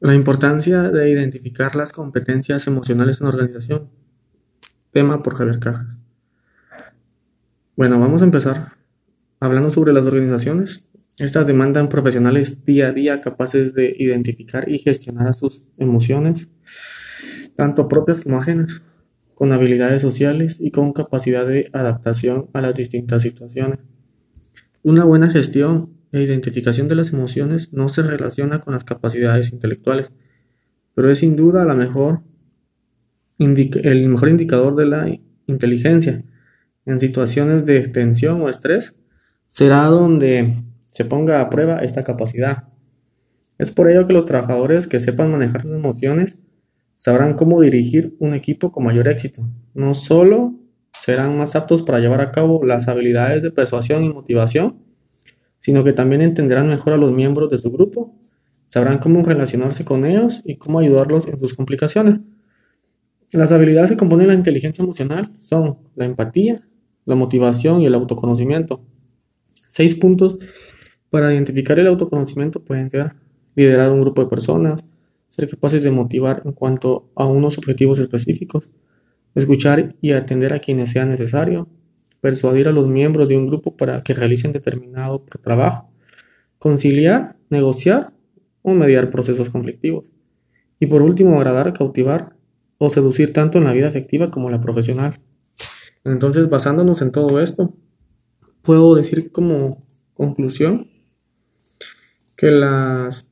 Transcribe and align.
La 0.00 0.14
importancia 0.14 0.84
de 0.84 1.10
identificar 1.10 1.76
las 1.76 1.92
competencias 1.92 2.66
emocionales 2.66 3.20
en 3.20 3.26
organización. 3.26 3.90
Tema 4.92 5.22
por 5.22 5.36
Javier 5.36 5.58
Cajas. 5.58 5.88
Bueno, 7.76 8.00
vamos 8.00 8.22
a 8.22 8.24
empezar 8.24 8.72
hablando 9.40 9.68
sobre 9.68 9.92
las 9.92 10.06
organizaciones. 10.06 10.88
Estas 11.18 11.46
demandan 11.46 11.90
profesionales 11.90 12.64
día 12.64 12.88
a 12.88 12.92
día 12.92 13.20
capaces 13.20 13.74
de 13.74 13.94
identificar 13.98 14.70
y 14.70 14.78
gestionar 14.78 15.34
sus 15.34 15.64
emociones, 15.76 16.48
tanto 17.54 17.86
propias 17.86 18.22
como 18.22 18.38
ajenas, 18.38 18.80
con 19.34 19.52
habilidades 19.52 20.00
sociales 20.00 20.62
y 20.62 20.70
con 20.70 20.94
capacidad 20.94 21.46
de 21.46 21.68
adaptación 21.74 22.48
a 22.54 22.62
las 22.62 22.74
distintas 22.74 23.20
situaciones. 23.20 23.80
Una 24.82 25.04
buena 25.04 25.28
gestión 25.28 25.99
la 26.10 26.20
identificación 26.20 26.88
de 26.88 26.94
las 26.96 27.12
emociones 27.12 27.72
no 27.72 27.88
se 27.88 28.02
relaciona 28.02 28.60
con 28.60 28.74
las 28.74 28.84
capacidades 28.84 29.52
intelectuales, 29.52 30.10
pero 30.94 31.10
es 31.10 31.18
sin 31.18 31.36
duda 31.36 31.64
la 31.64 31.74
mejor 31.74 32.22
el 33.38 34.08
mejor 34.08 34.28
indicador 34.28 34.76
de 34.76 34.86
la 34.86 35.18
inteligencia. 35.46 36.22
En 36.84 37.00
situaciones 37.00 37.64
de 37.64 37.80
tensión 37.88 38.42
o 38.42 38.48
estrés 38.48 38.98
será 39.46 39.84
donde 39.86 40.62
se 40.88 41.04
ponga 41.04 41.40
a 41.40 41.48
prueba 41.48 41.78
esta 41.78 42.04
capacidad. 42.04 42.64
Es 43.58 43.70
por 43.70 43.90
ello 43.90 44.06
que 44.06 44.12
los 44.12 44.24
trabajadores 44.24 44.86
que 44.86 45.00
sepan 45.00 45.30
manejar 45.30 45.62
sus 45.62 45.72
emociones 45.72 46.40
sabrán 46.96 47.34
cómo 47.34 47.60
dirigir 47.60 48.14
un 48.18 48.34
equipo 48.34 48.72
con 48.72 48.84
mayor 48.84 49.08
éxito. 49.08 49.48
No 49.72 49.94
solo 49.94 50.54
serán 50.92 51.38
más 51.38 51.56
aptos 51.56 51.82
para 51.82 51.98
llevar 51.98 52.20
a 52.20 52.32
cabo 52.32 52.64
las 52.64 52.88
habilidades 52.88 53.42
de 53.42 53.50
persuasión 53.50 54.04
y 54.04 54.12
motivación, 54.12 54.89
sino 55.60 55.84
que 55.84 55.92
también 55.92 56.22
entenderán 56.22 56.68
mejor 56.68 56.94
a 56.94 56.96
los 56.96 57.12
miembros 57.12 57.50
de 57.50 57.58
su 57.58 57.70
grupo, 57.70 58.16
sabrán 58.66 58.98
cómo 58.98 59.22
relacionarse 59.22 59.84
con 59.84 60.04
ellos 60.04 60.42
y 60.44 60.56
cómo 60.56 60.80
ayudarlos 60.80 61.28
en 61.28 61.38
sus 61.38 61.54
complicaciones. 61.54 62.20
Las 63.32 63.52
habilidades 63.52 63.90
que 63.90 63.96
componen 63.96 64.28
la 64.28 64.34
inteligencia 64.34 64.82
emocional 64.82 65.30
son 65.34 65.78
la 65.94 66.04
empatía, 66.04 66.66
la 67.04 67.14
motivación 67.14 67.80
y 67.80 67.86
el 67.86 67.94
autoconocimiento. 67.94 68.82
Seis 69.52 69.94
puntos 69.94 70.38
para 71.10 71.32
identificar 71.32 71.78
el 71.78 71.86
autoconocimiento 71.86 72.64
pueden 72.64 72.90
ser 72.90 73.12
liderar 73.54 73.90
un 73.90 74.00
grupo 74.00 74.22
de 74.22 74.30
personas, 74.30 74.84
ser 75.28 75.48
capaces 75.48 75.82
de 75.82 75.90
motivar 75.90 76.42
en 76.44 76.52
cuanto 76.52 77.10
a 77.14 77.26
unos 77.26 77.58
objetivos 77.58 77.98
específicos, 77.98 78.70
escuchar 79.34 79.94
y 80.00 80.12
atender 80.12 80.52
a 80.52 80.60
quienes 80.60 80.90
sea 80.90 81.04
necesario, 81.06 81.68
persuadir 82.20 82.68
a 82.68 82.72
los 82.72 82.86
miembros 82.86 83.28
de 83.28 83.36
un 83.36 83.46
grupo 83.46 83.76
para 83.76 84.02
que 84.02 84.14
realicen 84.14 84.52
determinado 84.52 85.24
trabajo, 85.42 85.90
conciliar, 86.58 87.36
negociar 87.48 88.12
o 88.62 88.74
mediar 88.74 89.10
procesos 89.10 89.50
conflictivos. 89.50 90.12
Y 90.78 90.86
por 90.86 91.02
último, 91.02 91.36
agradar, 91.36 91.72
cautivar 91.72 92.34
o 92.78 92.90
seducir 92.90 93.32
tanto 93.32 93.58
en 93.58 93.64
la 93.64 93.72
vida 93.72 93.88
afectiva 93.88 94.30
como 94.30 94.48
en 94.48 94.52
la 94.52 94.60
profesional. 94.60 95.20
Entonces, 96.04 96.48
basándonos 96.48 97.02
en 97.02 97.12
todo 97.12 97.40
esto, 97.40 97.74
puedo 98.62 98.94
decir 98.94 99.32
como 99.32 99.82
conclusión 100.14 100.90
que 102.36 102.50
las, 102.50 103.28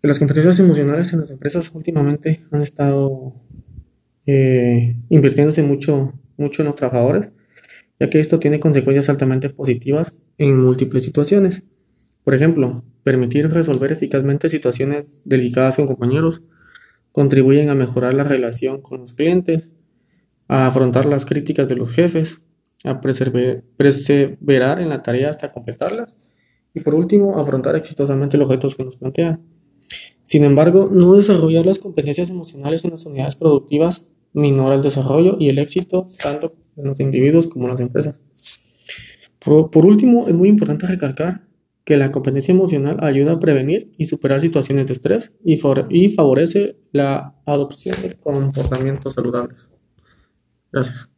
que 0.00 0.08
las 0.08 0.18
competencias 0.18 0.58
emocionales 0.58 1.12
en 1.12 1.20
las 1.20 1.30
empresas 1.30 1.70
últimamente 1.72 2.40
han 2.50 2.62
estado 2.62 3.34
eh, 4.26 4.96
invirtiéndose 5.08 5.62
mucho, 5.62 6.12
mucho 6.36 6.62
en 6.62 6.66
los 6.66 6.74
trabajadores 6.74 7.28
ya 8.00 8.10
que 8.10 8.18
esto 8.18 8.38
tiene 8.38 8.58
consecuencias 8.58 9.10
altamente 9.10 9.50
positivas 9.50 10.18
en 10.38 10.58
múltiples 10.58 11.04
situaciones. 11.04 11.62
Por 12.24 12.34
ejemplo, 12.34 12.82
permitir 13.02 13.50
resolver 13.50 13.92
eficazmente 13.92 14.48
situaciones 14.48 15.20
delicadas 15.24 15.76
con 15.76 15.86
compañeros, 15.86 16.42
contribuyen 17.12 17.68
a 17.68 17.74
mejorar 17.74 18.14
la 18.14 18.24
relación 18.24 18.80
con 18.80 19.00
los 19.00 19.12
clientes, 19.12 19.70
a 20.48 20.66
afrontar 20.66 21.06
las 21.06 21.26
críticas 21.26 21.68
de 21.68 21.76
los 21.76 21.90
jefes, 21.90 22.42
a 22.84 23.00
perseverar 23.00 24.80
en 24.80 24.88
la 24.88 25.02
tarea 25.02 25.30
hasta 25.30 25.52
completarlas 25.52 26.16
y 26.72 26.80
por 26.80 26.94
último, 26.94 27.38
afrontar 27.38 27.76
exitosamente 27.76 28.38
los 28.38 28.48
retos 28.48 28.74
que 28.74 28.84
nos 28.84 28.96
plantean. 28.96 29.40
Sin 30.24 30.44
embargo, 30.44 30.88
no 30.90 31.14
desarrollar 31.14 31.66
las 31.66 31.78
competencias 31.78 32.30
emocionales 32.30 32.84
en 32.84 32.92
las 32.92 33.04
unidades 33.04 33.34
productivas 33.36 34.06
minora 34.32 34.76
el 34.76 34.82
desarrollo 34.82 35.36
y 35.40 35.48
el 35.48 35.58
éxito 35.58 36.06
tanto 36.22 36.52
los 36.84 37.00
individuos 37.00 37.48
como 37.48 37.68
las 37.68 37.80
empresas. 37.80 38.20
Por, 39.38 39.86
último, 39.86 40.28
es 40.28 40.34
muy 40.34 40.48
importante 40.48 40.86
recalcar 40.86 41.42
que 41.84 41.96
la 41.96 42.12
competencia 42.12 42.52
emocional 42.52 42.98
ayuda 43.02 43.32
a 43.32 43.40
prevenir 43.40 43.90
y 43.96 44.06
superar 44.06 44.40
situaciones 44.40 44.86
de 44.86 44.92
estrés 44.92 45.32
y, 45.44 45.58
y 45.88 46.10
favorece 46.10 46.76
la 46.92 47.34
adopción 47.46 47.96
de 48.02 48.14
comportamientos 48.14 49.14
saludables. 49.14 49.66
Gracias. 50.70 51.08